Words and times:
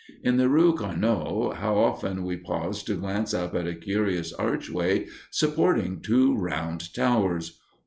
In 0.23 0.37
the 0.37 0.49
rue 0.49 0.73
Carnot 0.75 1.57
how 1.57 1.77
often 1.77 2.23
we 2.25 2.35
paused 2.35 2.87
to 2.87 2.95
glance 2.95 3.35
up 3.35 3.53
at 3.53 3.67
a 3.67 3.75
curious 3.75 4.33
archway 4.33 5.05
supporting 5.29 6.01
two 6.01 6.35
round 6.35 6.91
towers! 6.95 7.59